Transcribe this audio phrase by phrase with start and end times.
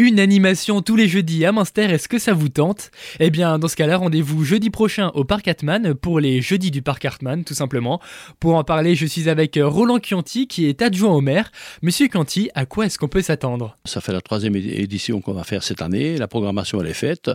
[0.00, 2.92] Une animation tous les jeudis à Munster, est-ce que ça vous tente?
[3.18, 6.82] Eh bien, dans ce cas-là, rendez-vous jeudi prochain au Parc Hartmann pour les jeudis du
[6.82, 8.00] Parc Hartmann, tout simplement.
[8.38, 11.50] Pour en parler, je suis avec Roland Chianti, qui est adjoint au maire.
[11.82, 13.76] Monsieur Chianti, à quoi est-ce qu'on peut s'attendre?
[13.86, 16.16] Ça fait la troisième édition qu'on va faire cette année.
[16.16, 17.32] La programmation, elle est faite.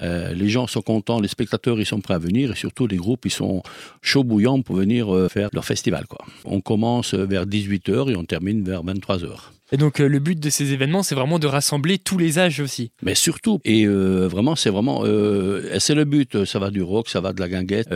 [0.00, 2.96] Euh, les gens sont contents, les spectateurs, ils sont prêts à venir et surtout les
[2.96, 3.62] groupes, ils sont
[4.00, 6.06] chauds bouillants pour venir euh, faire leur festival.
[6.06, 6.24] Quoi.
[6.46, 9.50] On commence vers 18h et on termine vers 23h.
[9.72, 12.60] Et donc euh, le but de ces événements, c'est vraiment de rassembler tous les âges
[12.60, 12.92] aussi.
[13.02, 16.44] Mais surtout, et euh, vraiment, c'est vraiment, euh, c'est le but.
[16.44, 17.88] Ça va du rock, ça va de la guinguette.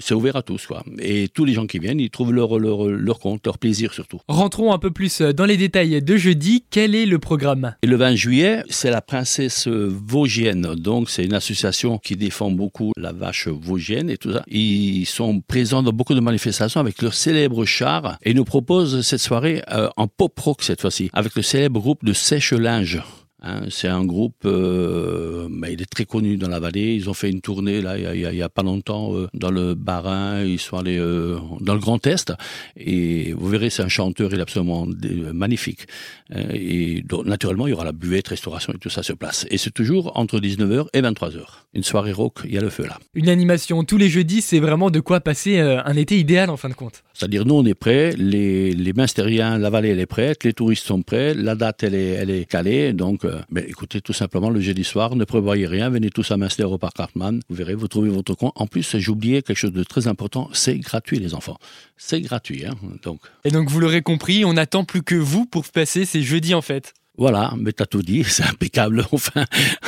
[0.00, 0.82] c'est ouvert à tous, quoi.
[0.98, 4.20] Et tous les gens qui viennent, ils trouvent leur, leur, leur compte, leur plaisir surtout.
[4.28, 6.64] Rentrons un peu plus dans les détails de jeudi.
[6.70, 7.74] Quel est le programme?
[7.82, 10.74] Et Le 20 juillet, c'est la princesse vosgienne.
[10.74, 14.42] Donc c'est une association qui défend beaucoup la vache vosgienne et tout ça.
[14.48, 19.20] Ils sont présents dans beaucoup de manifestations avec leur célèbre char et nous proposent cette
[19.20, 19.62] soirée
[19.96, 23.02] en pop rock cette fois-ci, avec le célèbre groupe de Sèche-Linge.
[23.40, 26.94] Hein, c'est un groupe, euh, bah, il est très connu dans la vallée.
[26.94, 30.42] Ils ont fait une tournée là, il y a, pas longtemps euh, dans le Barin.
[30.44, 32.32] Ils sont allés euh, dans le Grand Est
[32.76, 34.86] et vous verrez, c'est un chanteur, il est absolument
[35.32, 35.86] magnifique.
[36.30, 39.46] et donc, naturellement, il y aura la buvette, restauration et tout ça sur place.
[39.50, 41.42] Et c'est toujours entre 19h et 23h.
[41.74, 42.98] Une soirée rock, il y a le feu là.
[43.14, 46.68] Une animation tous les jeudis, c'est vraiment de quoi passer un été idéal en fin
[46.68, 47.02] de compte.
[47.18, 51.02] C'est-à-dire, nous, on est prêts, les, les la vallée, elle est prête, les touristes sont
[51.02, 54.84] prêts, la date, elle est, elle est calée, donc mais écoutez, tout simplement, le jeudi
[54.84, 58.08] soir, ne prévoyez rien, venez tous à Munster au Parc Hartmann, vous verrez, vous trouvez
[58.08, 58.52] votre coin.
[58.54, 61.58] En plus, oublié quelque chose de très important, c'est gratuit les enfants.
[61.96, 63.20] C'est gratuit, hein, donc.
[63.44, 66.62] Et donc, vous l'aurez compris, on n'attend plus que vous pour passer ces jeudis en
[66.62, 66.94] fait.
[67.18, 69.44] Voilà, mais t'as tout dit, c'est impeccable, enfin.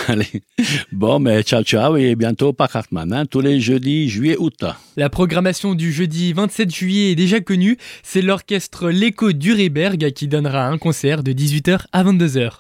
[0.09, 0.42] Allez.
[0.91, 4.64] Bon, mais ciao, ciao, et bientôt au Parc Hartmann, hein, tous les jeudis, juillet, août.
[4.97, 10.67] La programmation du jeudi 27 juillet est déjà connue, c'est l'orchestre L'Écho d'Ureberg qui donnera
[10.67, 12.59] un concert de 18h à 22h.